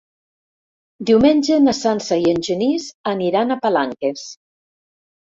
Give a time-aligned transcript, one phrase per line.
[1.09, 4.29] Diumenge na Sança i en Genís aniran a Palanques.